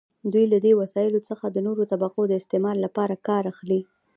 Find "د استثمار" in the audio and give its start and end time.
2.27-2.75